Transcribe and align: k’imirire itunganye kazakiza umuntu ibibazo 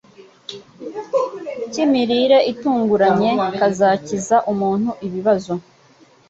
k’imirire 1.71 2.39
itunganye 2.51 3.31
kazakiza 3.57 4.37
umuntu 4.51 4.89
ibibazo 5.07 5.53